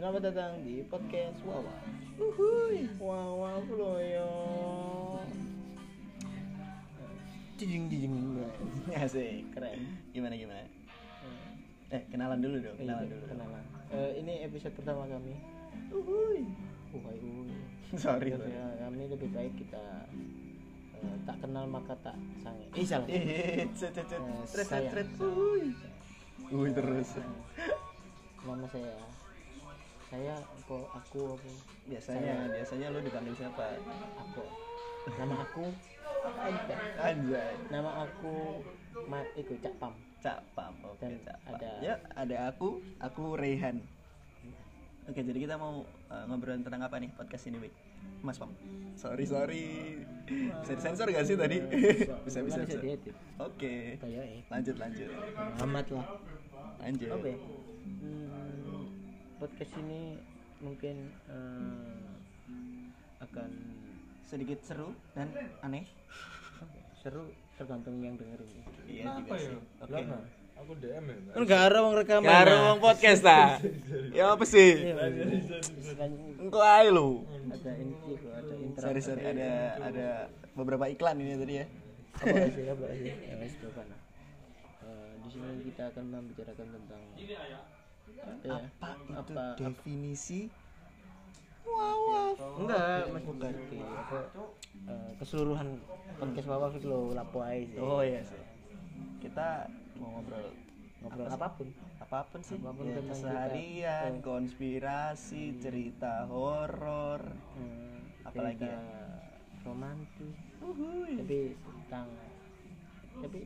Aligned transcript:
Selamat 0.00 0.32
datang 0.32 0.64
di 0.64 0.80
podcast 0.88 1.36
Wawa. 1.44 1.76
Uhuy, 2.16 2.88
Wawa 2.96 3.60
Floyo. 3.68 4.32
Jijing 7.60 7.92
jijing 7.92 8.16
Asik, 8.96 9.52
keren. 9.52 10.00
Gimana 10.16 10.40
gimana? 10.40 10.64
Eh, 11.92 12.00
kenalan 12.08 12.40
dulu 12.40 12.64
dong, 12.64 12.80
kenalan 12.80 13.04
Iya, 13.04 13.12
dulu. 13.12 13.24
kenalan. 13.36 13.64
Eh, 13.92 14.10
ini 14.24 14.48
episode 14.48 14.72
pertama 14.72 15.04
kami. 15.04 15.36
Uhuy. 15.92 16.48
Uhuy. 16.96 17.52
Sorry. 18.00 18.32
Ya, 18.32 18.88
kami 18.88 19.04
lebih 19.04 19.28
baik 19.36 19.52
kita 19.52 20.08
tak 21.22 21.36
kenal 21.40 21.64
maka 21.64 21.94
tak 22.00 22.16
sange. 22.38 22.66
Eh 22.72 22.84
salah. 22.84 23.08
Eh. 23.08 23.64
Eh, 23.64 24.86
tret. 24.90 25.08
Uhuy. 25.16 25.64
Uhuy 26.50 26.70
terus. 26.72 27.08
Nama 28.40 28.66
saya. 28.68 28.94
Saya 30.10 30.34
aku 30.34 30.76
aku 30.90 31.38
Biasanya 31.86 32.50
biasanya 32.50 32.86
lu 32.90 32.98
dipanggil 33.00 33.34
siapa? 33.36 33.78
aku. 34.18 34.42
Nama 35.14 35.34
aku. 35.40 35.64
Anjay. 36.98 37.54
Nama 37.70 37.90
aku 38.04 38.34
Ma 39.06 39.22
Iku 39.32 39.54
Cak 39.58 39.74
Pam. 39.78 39.94
Cak 40.20 40.44
Pam, 40.52 40.74
oke 40.84 41.00
Dan 41.00 41.16
Cak 41.24 41.38
Pam. 41.40 41.54
ada- 41.56 41.80
Ya, 41.80 41.94
ada 42.12 42.36
aku, 42.52 42.84
aku 43.00 43.40
Rehan. 43.40 43.80
Oke, 45.08 45.24
jadi 45.24 45.38
kita 45.40 45.56
mau 45.56 45.80
uh, 46.12 46.24
ngobrol 46.28 46.60
tentang 46.60 46.84
apa 46.84 47.00
nih 47.00 47.08
podcast 47.16 47.48
ini, 47.48 47.56
Wik? 47.58 47.72
Mas 48.20 48.36
Pam. 48.36 48.52
Sorry, 48.96 49.24
sorry. 49.24 49.64
Bisa 50.30 50.72
disensor 50.76 51.06
gak 51.10 51.26
sih 51.26 51.34
tadi? 51.34 51.58
bisa 52.26 52.44
bisa. 52.44 52.60
Bisa. 52.62 52.78
Oke. 53.40 53.96
Eh. 53.96 54.44
Lanjut, 54.52 54.76
lanjut. 54.78 55.08
Amat 55.64 55.86
lah. 55.90 56.06
Lanjut. 56.84 57.10
Oke. 57.16 57.32
Hmm, 58.00 58.86
podcast 59.40 59.72
ini 59.80 60.20
mungkin 60.60 61.10
eh, 61.32 62.04
akan 63.24 63.50
Sedikit 64.30 64.62
seru 64.62 64.94
dan 65.10 65.26
aneh. 65.58 65.90
seru 67.02 67.34
tergantung 67.58 67.98
yang 67.98 68.14
dengerin. 68.14 68.62
Iya 68.86 69.18
juga 69.18 69.34
sih. 69.42 69.58
Oke. 69.58 69.90
Kenapa? 69.90 70.22
Aku 70.60 70.72
DM 70.76 71.04
ya. 71.08 71.16
Mas? 71.16 71.34
Enggak 71.40 71.60
ada 71.72 71.78
wong 71.80 71.94
rekaman. 71.96 72.28
Karo 72.28 72.54
wong 72.68 72.78
podcast 72.84 73.20
ta. 73.28 73.56
Ya 74.12 74.36
apa 74.36 74.44
sih? 74.44 74.70
Selain 75.80 76.12
Engko 76.36 76.60
ae 76.60 76.88
lu. 76.92 77.24
ada 77.50 77.56
ada 77.56 78.54
intro. 78.60 78.82
Sorry, 78.84 79.00
sorry 79.00 79.22
ada 79.24 79.50
ada 79.80 80.08
beberapa 80.52 80.84
iklan 80.92 81.16
ini 81.20 81.40
tadi 81.40 81.54
ya. 81.64 81.66
Apa 82.20 82.48
sih? 82.52 82.64
Apa 82.68 82.84
sih? 82.92 83.12
Ya 83.30 83.34
nah. 83.40 83.98
Eh, 84.84 85.10
di 85.24 85.28
sini 85.32 85.64
kita 85.72 85.82
akan 85.94 86.04
membicarakan 86.12 86.66
tentang 86.76 87.00
apa 87.00 87.24
ya? 87.24 87.60
Apa 88.20 88.88
itu 89.00 89.12
Apa, 89.16 89.42
definisi 89.56 90.40
Wow, 91.70 92.34
enggak 92.66 93.14
mas 93.14 93.22
bukan 93.22 93.52
eh, 93.52 95.10
keseluruhan 95.22 95.78
podcast 96.18 96.48
Wawa 96.50 96.66
itu 96.74 96.88
lo 96.88 97.14
lapo 97.14 97.44
aja 97.44 97.62
sih. 97.62 97.78
Oh 97.78 98.02
iya 98.02 98.20
sih. 98.26 98.40
Kita 99.22 99.68
mau 100.00 100.08
ngobrol 100.10 100.48
ngobrol 101.00 101.26
apa 101.26 101.36
apa 101.38 101.48
pun 101.54 101.68
apa 102.00 102.18
pun 102.26 102.40
sih. 102.40 102.56
Apa 102.56 102.70
pun 102.72 102.84
Ya, 102.86 103.00
keseharian, 103.02 104.12
kita. 104.14 104.24
konspirasi, 104.24 105.42
cerita 105.58 106.24
horor. 106.26 107.20
Hmm, 107.54 108.00
Apalagi 108.22 108.58
cerita 108.58 108.74
ya? 108.74 108.80
romantis 109.62 110.36
Uhuy. 110.58 111.12
tapi 111.16 111.38
tentang 111.54 112.08
tapi 113.16 113.40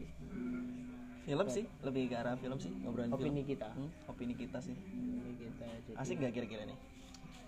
Film 1.24 1.46
sih, 1.48 1.64
lebih 1.80 2.02
ke 2.06 2.16
arah 2.16 2.36
film 2.36 2.58
sih, 2.58 2.68
ngobrolin 2.78 3.08
opini 3.08 3.40
film. 3.40 3.50
kita 3.50 3.68
Hmm, 3.72 3.90
opini 4.06 4.34
kita 4.34 4.58
sih. 4.60 4.76
ini 4.76 5.32
kita 5.34 5.66
jadi 5.82 5.96
Asik 5.96 6.20
gak 6.20 6.32
kira-kira 6.32 6.62
nih? 6.64 6.78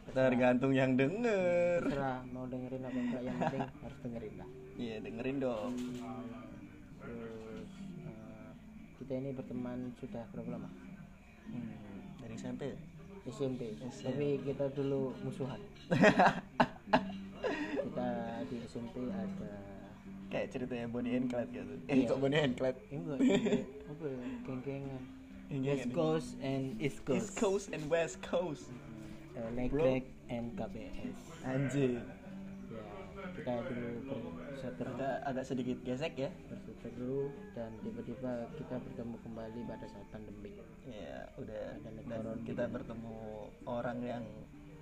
Tergantung 0.09 0.73
yang 0.73 0.95
denger. 0.95 1.85
terserah 1.85 2.25
mau 2.27 2.47
dengerin 2.47 2.79
apa 2.81 2.97
enggak 2.97 3.23
yang 3.23 3.37
penting 3.39 3.63
harus 3.83 3.99
dengerin 4.01 4.35
lah 4.37 4.49
Iya, 4.77 4.97
dengerin 5.03 5.37
dong. 5.39 5.73
terus 6.97 7.69
eh, 7.69 7.86
kita 9.07 9.15
ini 9.17 9.31
berteman 9.31 9.79
sudah 9.97 10.27
berapa 10.29 10.51
lama 10.53 10.67
Hmm, 11.47 11.79
dari 12.19 12.35
SMP. 12.35 12.63
ya? 12.67 12.79
SMP 13.25 13.61
SMP. 13.79 14.03
tapi 14.05 14.27
kita 14.43 14.67
dulu 14.73 15.15
musuhan 15.23 15.63
kita 17.77 18.09
di 18.45 18.57
SMP 18.67 18.95
ada 19.07 19.51
Kayak 20.27 20.47
ceritanya 20.51 20.91
Bonnie 20.91 21.15
and 21.15 21.31
Clyde 21.31 21.55
gitu. 21.55 21.75
Eh, 21.87 21.95
Iya. 21.97 22.11
kok 22.11 22.19
Bonnie 22.19 22.43
and 22.43 22.55
Clyde? 22.57 22.79
Enggak 22.91 23.19
apa 23.87 24.05
ya 24.05 24.19
geng-gengan 24.43 25.03
West. 25.55 25.87
Coast 25.95 26.31
and 26.43 26.65
East 26.77 26.99
Coast, 27.01 27.15
East 27.15 27.33
Coast 27.39 27.67
and 27.71 27.85
West 27.87 28.19
Coast. 28.21 28.67
Eh, 29.39 29.49
Negrek 29.55 30.03
and 30.27 30.51
KBS 30.59 31.15
Anjir. 31.47 32.03
Kita 33.37 33.53
dulu 33.69 33.89
berseteru 34.41 34.91
Agak, 34.97 35.17
agak 35.29 35.45
sedikit 35.45 35.79
gesek 35.85 36.15
ya. 36.17 36.31
berseteru 36.49 37.31
dan 37.53 37.71
tiba-tiba 37.85 38.33
kita 38.57 38.77
bertemu 38.81 39.17
kembali 39.21 39.61
pada 39.69 39.87
saat 39.87 40.07
pandemi 40.11 40.53
Ya, 40.87 41.27
udah 41.37 41.65
Ada 41.83 41.91
dan 42.07 42.39
kita 42.47 42.65
bertemu 42.71 43.17
orang 43.67 43.99
yang 44.01 44.25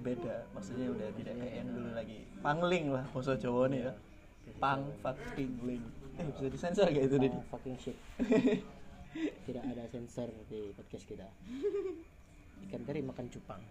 beda. 0.05 0.45
Maksudnya 0.53 0.93
udah 0.93 1.09
tidak 1.17 1.35
kayak 1.41 1.55
yang 1.65 1.69
dulu 1.73 1.91
lagi. 1.97 2.19
Pangling 2.45 2.93
lah 2.93 3.05
bahasa 3.11 3.35
Jawa 3.41 3.73
nih 3.73 3.89
ya. 3.89 3.93
Pang 4.61 4.85
fucking 5.01 5.65
ling. 5.65 5.85
Eh, 6.15 6.25
bisa 6.31 6.47
disensor 6.47 6.87
gak 6.95 7.05
itu 7.11 7.17
tadi? 7.19 7.29
Oh, 7.35 7.43
fucking 7.51 7.75
shit 7.75 7.97
tidak 9.47 9.65
ada 9.67 9.83
sensor 9.91 10.31
di 10.47 10.71
podcast 10.79 11.07
kita 11.11 11.27
ikan 12.71 12.83
kari 12.87 13.03
makan 13.03 13.27
cupang 13.31 13.63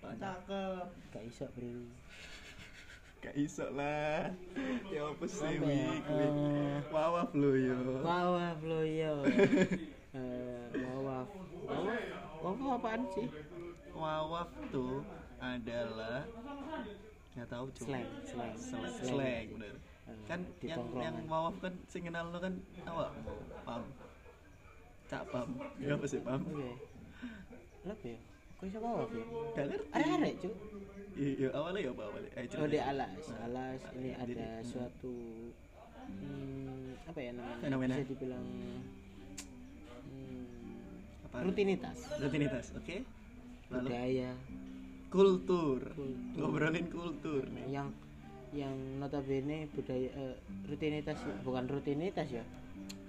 Cakep. 0.00 0.88
gak 1.12 1.24
iso 1.28 1.44
bro 1.52 1.84
Gak 3.20 3.34
iso 3.36 3.68
lah. 3.76 4.32
Ya 4.88 5.02
apa 5.04 5.24
sih, 5.28 5.60
Apa 5.60 5.68
ya? 5.68 5.92
Wik. 5.92 6.02
Eh. 6.08 6.76
Wawaf 6.88 7.30
lu 7.36 7.50
yo. 7.54 7.78
wawa 8.00 8.56
bloyo 8.56 9.14
Eh, 10.10 10.66
wawa 10.74 11.22
wawa 11.62 11.94
wawa 12.42 12.74
apaan 12.74 13.06
sih 13.14 13.28
Wawaf 13.94 14.50
tuh 14.72 15.04
adalah 15.38 16.26
nggak 17.30 17.46
tahu 17.46 17.70
coba. 17.70 17.86
slang 17.86 18.06
slang 18.26 18.54
slang, 18.58 18.90
slang 18.98 19.46
bener. 19.54 19.74
Eh, 20.10 20.16
kan 20.26 20.40
yang 20.60 20.82
yang 20.98 21.16
wawaf 21.30 21.54
kan 21.62 21.74
sing 21.86 22.02
kenal 22.02 22.26
lo 22.26 22.42
kan 22.42 22.58
awak 22.82 23.14
pam 23.62 23.82
cak 25.06 25.22
pam 25.30 25.48
ya 25.78 25.94
apa 25.94 26.06
sih 26.06 26.18
pam 26.18 26.42
oke 26.42 26.72
apa 27.86 28.08
bisa 28.60 28.78
wawa 28.78 29.08
ya 29.08 29.24
gak 29.56 29.66
ngerti. 29.72 29.88
Ada 29.96 30.28
cuy 30.36 30.52
iya 31.20 31.48
awalnya 31.52 31.80
ya 31.84 31.90
apa 31.92 32.02
awalnya 32.06 32.30
eh, 32.38 32.44
Oh 32.60 32.68
di 32.68 32.80
alas, 32.80 33.24
alas. 33.44 33.80
ini 33.98 34.10
Jadi, 34.14 34.36
ada 34.36 34.48
suatu 34.64 35.14
hmm, 36.08 37.08
apa 37.08 37.18
ya 37.20 37.30
namanya? 37.34 37.60
Fenomena. 37.60 37.94
Bisa 37.98 38.08
dibilang 38.08 38.46
hmm, 40.06 40.48
Apa? 41.28 41.36
rutinitas, 41.44 41.98
rutinitas 42.20 42.66
oke. 42.76 42.96
Lalu? 43.70 43.86
Budaya. 43.86 44.30
Kultur. 45.10 45.80
Kultur. 45.92 46.38
ngobrolin 46.38 46.86
kultur 46.86 47.42
yang 47.66 47.90
yang 48.50 48.74
notabene 48.98 49.70
budaya 49.74 50.10
eh, 50.10 50.36
rutinitas 50.66 51.18
bukan 51.46 51.70
rutinitas 51.70 52.26
ya, 52.30 52.42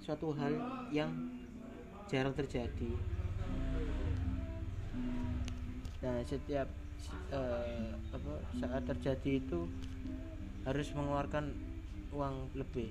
suatu 0.02 0.30
hal 0.34 0.54
yang 0.94 1.10
jarang 2.06 2.34
terjadi. 2.34 2.92
Nah 6.02 6.18
setiap 6.26 6.68
eh, 7.30 7.88
apa 8.10 8.32
saat 8.58 8.82
terjadi 8.86 9.38
itu 9.38 9.66
harus 10.62 10.88
mengeluarkan 10.94 11.50
uang 12.12 12.52
lebih. 12.54 12.90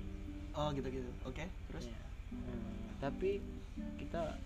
oh 0.52 0.68
gitu 0.76 0.84
gitu 0.92 1.08
oke 1.24 1.44
terus? 1.72 1.88
Ya. 1.88 2.00
Hmm, 2.28 2.72
tapi 3.00 3.40
kita 3.96 4.36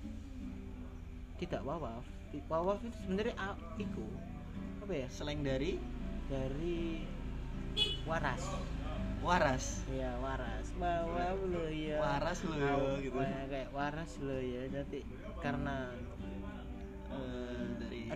tidak 1.36 1.62
wawaf. 1.66 2.06
Wawaf 2.46 2.78
itu 2.84 2.94
sebenarnya 3.02 3.34
a- 3.34 3.58
iku 3.74 4.06
apa 4.84 4.92
ya? 4.94 5.08
Selain 5.10 5.42
dari? 5.42 5.82
Dari 6.30 7.02
waras. 8.06 8.42
Waras. 9.26 9.82
Ya 9.90 10.14
waras. 10.22 10.66
Wawaf 10.78 11.38
lo 11.42 11.66
ya. 11.66 11.98
Waras 11.98 12.38
lo 12.46 12.54
ya, 12.54 12.72
gitu. 13.02 13.18
kayak- 13.18 13.72
waras 13.74 14.12
lo 14.22 14.38
ya. 14.38 14.62
Nanti 14.70 15.02
karena 15.42 15.90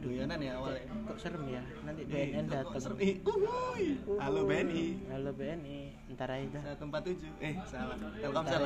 Aduh. 0.00 0.16
doyanan 0.16 0.40
ya 0.40 0.52
awalnya. 0.56 0.84
Kok 1.04 1.18
serem 1.20 1.44
ya? 1.52 1.62
Nanti 1.84 2.02
BNN 2.08 2.44
datang 2.48 2.80
serem? 2.80 2.96
Ih, 3.04 3.14
uhuy. 3.20 3.84
halo 4.16 4.40
BNI 4.48 4.86
halo 5.12 5.30
BNI 5.36 5.80
ntar 6.16 6.28
aja 6.32 6.48
dah. 6.56 6.62
satu 6.72 6.84
empat 6.88 7.02
tujuh. 7.04 7.32
Eh 7.44 7.54
salah. 7.68 7.96
Telkomsel 8.16 8.64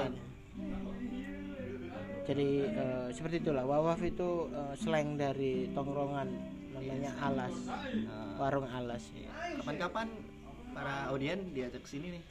jadi 2.25 2.49
eh, 2.65 3.07
seperti 3.13 3.43
itulah. 3.43 3.67
Wawaf 3.67 4.01
itu 4.01 4.49
eh, 4.49 4.75
slang 4.79 5.19
dari 5.19 5.69
tongkrongan 5.75 6.29
namanya 6.73 7.13
alas. 7.21 7.55
Nah, 7.67 8.39
warung 8.41 8.71
alas. 8.71 9.03
Iya. 9.13 9.31
kapan-kapan 9.61 10.09
para 10.73 10.95
audien 11.13 11.39
diajak 11.53 11.83
ke 11.85 11.89
sini 11.99 12.17
nih. 12.17 12.23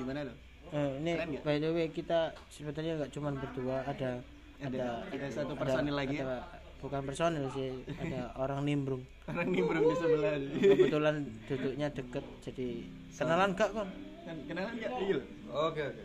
Gimana 0.00 0.26
tuh? 0.26 0.36
Eh, 0.72 0.90
ini 0.98 1.12
Keren 1.14 1.30
by 1.44 1.56
the 1.60 1.70
way 1.70 1.86
kita 1.92 2.32
sebenarnya 2.48 3.04
nggak 3.04 3.12
cuma 3.12 3.28
berdua. 3.36 3.84
Ada 3.86 4.10
ada 4.64 4.84
ada 5.12 5.26
satu 5.28 5.52
personil 5.54 5.94
lagi 5.94 6.18
ya? 6.18 6.40
Bukan 6.84 7.00
personil 7.00 7.48
sih 7.56 7.72
ada 7.96 8.28
orang 8.44 8.60
nimbrung. 8.68 9.00
Orang 9.24 9.48
nimbrung 9.48 9.88
di 9.88 9.96
sebelah 9.96 10.36
kebetulan 10.60 11.24
duduknya 11.48 11.88
deket 11.88 12.24
jadi 12.44 12.68
kenalan 13.16 13.56
gak 13.56 13.72
kon? 13.72 13.88
Kan 14.28 14.36
kenalan 14.44 14.72
nggak 14.76 14.92
iya. 15.00 15.20
Oke 15.48 15.82
oke. 15.88 16.04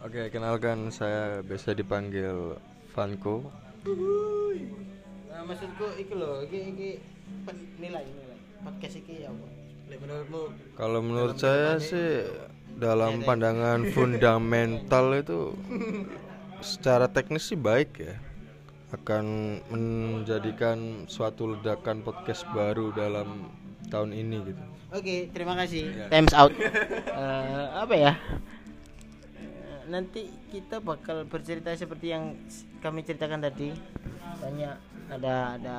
Oke, 0.00 0.32
kenalkan 0.32 0.88
saya 0.88 1.44
biasa 1.44 1.76
dipanggil 1.76 2.56
Vanko. 2.96 3.44
nah, 5.28 5.44
maksudku 5.44 5.86
iki 6.00 6.14
loh 6.16 6.40
iki 6.44 6.58
iki 6.72 6.90
nilai 7.80 8.04
nilai 8.04 8.38
podcast 8.60 9.00
iki 9.00 9.24
ya 9.24 9.32
apa 9.32 9.46
Lek 9.88 9.98
menurutmu? 10.04 10.42
Kalau 10.76 11.00
menurut 11.00 11.36
saya 11.36 11.80
sih 11.80 12.28
dalam 12.80 13.24
pandangan 13.26 13.88
fundamental 13.92 15.06
itu 15.16 15.52
secara 16.60 17.06
teknis 17.06 17.44
sih 17.44 17.58
baik 17.58 17.90
ya. 17.96 18.16
Akan 18.90 19.24
menjadikan 19.70 21.06
suatu 21.06 21.54
ledakan 21.54 22.02
podcast 22.02 22.42
baru 22.50 22.90
dalam 22.90 23.46
tahun 23.86 24.10
ini 24.10 24.36
gitu. 24.44 24.62
Oke, 24.90 25.30
terima 25.30 25.54
kasih. 25.54 26.10
Times 26.10 26.34
out. 26.34 26.50
Eh, 27.20 27.66
apa 27.76 27.94
ya? 27.94 28.12
Eh, 29.36 29.80
Nanti 29.86 30.26
kita 30.48 30.80
bakal 30.80 31.22
bercerita 31.24 31.70
seperti 31.72 32.10
yang 32.10 32.34
kami 32.80 33.04
ceritakan 33.04 33.40
tadi. 33.40 33.70
Banyak 34.40 34.74
ada 35.10 35.58
ada 35.58 35.78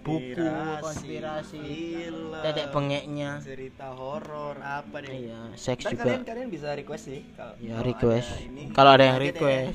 buku 0.00 0.48
konspirasi, 0.80 1.60
film, 1.60 2.32
dedek 2.40 2.72
bengeknya. 2.72 3.36
cerita 3.38 3.92
horor 3.92 4.56
apa 4.58 5.04
deh 5.04 5.28
Iya, 5.28 5.52
seks 5.54 5.84
juga. 5.86 6.02
kalian 6.02 6.24
kalian 6.24 6.48
bisa 6.48 6.72
request 6.72 7.04
sih 7.06 7.20
kalau 7.36 7.52
Ya 7.60 7.84
request. 7.84 8.32
Kalau 8.72 8.90
ada 8.96 9.04
yang 9.06 9.20
ya. 9.20 9.70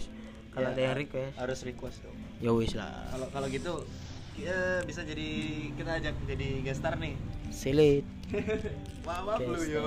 Kalau 0.51 0.68
Ya, 0.68 0.74
ada 0.74 0.81
yang 0.83 0.98
request, 1.00 1.33
harus 1.36 1.59
request 1.63 1.98
dong 2.03 2.18
ya 2.38 2.51
wis 2.51 2.75
lah. 2.75 2.92
kalau 3.09 3.27
kalau 3.31 3.48
gitu 3.48 3.74
ya 4.36 4.83
bisa 4.83 5.01
jadi 5.01 5.27
kita 5.75 5.92
ajak 5.98 6.15
jadi 6.25 6.48
guest 6.62 6.80
star 6.80 6.95
nih 6.95 7.15
Silit. 7.51 8.07
wah 9.07 9.36
lu 9.38 9.59
yo 9.62 9.83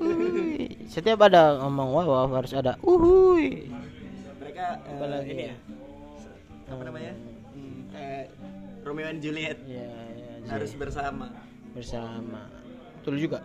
Uhuy. 0.00 0.88
Setiap 0.88 1.20
ada 1.22 1.60
ngomong 1.60 1.88
wow 1.92 2.26
harus 2.32 2.52
ada 2.52 2.80
uhuy. 2.80 3.68
mereka 4.40 4.80
eh, 4.80 5.04
lagi 5.04 5.30
ini 5.30 5.44
ya? 5.48 5.56
apa 6.64 6.80
namanya 6.80 7.12
hmm, 7.52 7.80
kayak 7.92 8.24
Romeo 8.80 9.04
and 9.04 9.20
Juliet 9.20 9.60
Ya, 9.68 9.84
ya, 10.16 10.32
harus 10.48 10.72
bersama 10.74 11.28
bersama. 11.76 12.48
Betul 13.00 13.20
juga. 13.20 13.44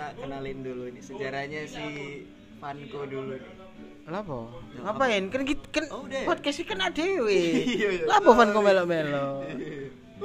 Kita 0.00 0.16
kenalin 0.16 0.64
dulu 0.64 0.88
nih 0.96 1.02
sejarahnya 1.04 1.60
si 1.68 1.84
Vanko 2.56 3.04
dulu 3.04 3.36
nih 3.36 3.52
Lapo? 4.08 4.48
Ngapain? 4.80 5.28
Kan 5.28 5.44
kita 5.44 5.66
kan 5.68 5.84
Oh, 5.92 6.08
podcast 6.24 6.64
kan. 6.64 6.80
Iya, 6.96 7.28
iya. 7.28 8.04
Lapo 8.08 8.32
fan 8.32 8.48
kok 8.48 8.64
melo-melo? 8.64 9.44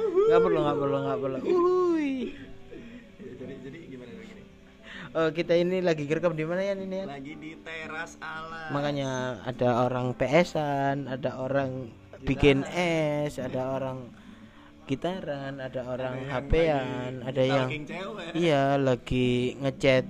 Enggak 0.00 0.40
perlu, 0.40 0.58
enggak 0.64 0.78
perlu, 0.80 0.96
enggak 0.96 1.18
perlu. 1.20 1.38
Uhuy. 1.44 2.32
jadi 3.20 3.54
jadi 3.68 3.78
gimana 3.92 4.12
lagi 4.16 4.32
nih 4.32 4.44
Oh, 5.12 5.28
kita 5.28 5.52
ini 5.60 5.84
lagi 5.84 6.08
rekam 6.08 6.32
di 6.32 6.48
mana 6.48 6.64
ya 6.64 6.72
ini 6.72 6.96
ya? 6.96 7.04
lagi 7.04 7.32
di 7.36 7.52
teras 7.60 8.16
alam 8.24 8.72
Makanya 8.72 9.44
ada 9.44 9.68
orang 9.84 10.16
PS-an, 10.16 11.04
ada 11.04 11.36
orang 11.36 11.92
bikin 12.24 12.64
es, 12.72 13.36
ada 13.36 13.76
orang 13.76 14.08
gitaran, 14.86 15.58
ada 15.58 15.80
orang 15.82 16.30
HP-an, 16.30 17.26
ada 17.26 17.42
yang 17.42 17.68
cewek 17.82 18.32
Iya, 18.38 18.78
lagi 18.78 19.58
ngechat 19.58 20.06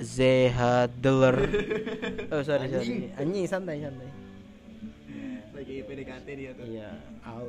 ZH 0.00 0.60
Dealer. 1.00 1.36
Oh, 2.32 2.44
sorry, 2.46 2.70
sorry. 2.70 3.10
Anjing 3.18 3.48
santai, 3.48 3.82
santai. 3.82 4.06
lagi 5.56 5.74
PDKT 5.82 6.26
dia 6.36 6.50
tuh 6.54 6.64
Iya, 6.68 6.88
au. 7.26 7.48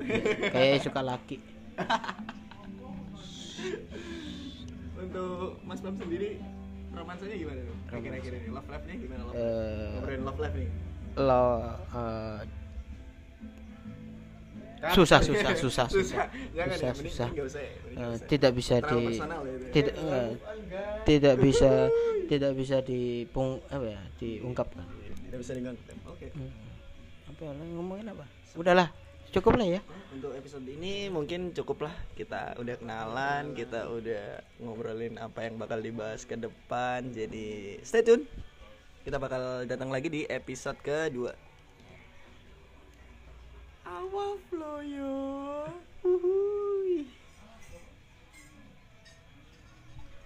Kayak 0.49 0.83
suka 0.83 1.01
laki. 1.05 1.37
untuk 5.01 5.59
Mas 5.65 5.79
Bam 5.81 5.95
sendiri 5.97 6.37
romansanya 6.91 7.35
gimana 7.35 7.59
tuh 7.65 7.77
akhir-akhir 7.89 8.31
ini 8.37 8.49
love 8.51 8.69
life 8.69 8.85
nya 8.85 8.95
gimana 8.99 9.21
love 9.25 9.35
ngobrolin 9.97 10.21
love 10.23 10.39
life 10.39 10.55
nih 10.55 10.69
lo 11.17 11.45
eh, 14.81 14.93
susah, 14.93 15.19
susah, 15.21 15.51
susah, 15.55 15.87
susah. 15.87 16.25
jangan 16.51 16.73
Susah, 16.73 16.87
ya 16.87 16.93
susah. 16.97 17.29
nggak 17.29 17.47
usah 17.47 17.61
ya. 17.61 17.71
Nggak 17.71 18.01
Eh, 18.01 18.11
usah. 18.11 18.27
tidak 18.27 18.51
bisa 18.51 18.75
Terlalu 18.77 18.97
di 18.97 19.13
ya 19.13 19.25
tidak 19.71 19.95
eh, 19.95 20.31
tidak 21.03 21.35
bisa 21.37 21.71
tidak 22.25 22.51
bisa 22.55 22.77
dipung 22.81 23.49
apa 23.67 23.85
ya 23.87 24.01
diungkapkan. 24.17 24.85
Tidak 25.27 25.39
bisa 25.39 25.51
diganggu 25.53 25.81
oke. 26.05 26.27
Hmm. 26.31 26.51
apa 27.27 27.41
ya, 27.41 27.51
ngomongin 27.71 28.07
apa? 28.09 28.25
Udahlah 28.53 28.89
cukup 29.31 29.55
lah 29.55 29.67
ya. 29.69 29.81
Untuk 30.11 30.35
episode 30.35 30.67
ini 30.67 31.07
mungkin 31.07 31.51
cukup 31.51 31.87
lah 31.87 31.95
kita 32.13 32.59
udah 32.59 32.75
kenalan 32.75 33.55
kita 33.55 33.87
udah 33.87 34.43
ngobrolin 34.59 35.15
apa 35.15 35.47
yang 35.47 35.55
bakal 35.55 35.79
dibahas 35.79 36.23
ke 36.23 36.35
depan. 36.35 37.11
Jadi 37.11 37.79
stay 37.81 38.03
tune. 38.03 38.27
Kita 39.01 39.17
bakal 39.17 39.65
datang 39.65 39.89
lagi 39.89 40.07
di 40.07 40.21
episode 40.25 40.77
kedua 40.77 41.31
awal 44.01 44.33
floyo 44.49 45.13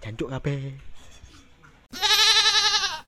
jancuk 0.00 0.32
kabeh 0.32 0.80